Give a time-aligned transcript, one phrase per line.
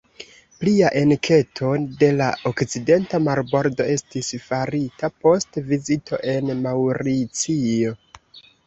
[0.61, 1.69] Plia enketo
[1.99, 7.97] de la okcidenta marbordo estis farita post vizito en Maŭricio.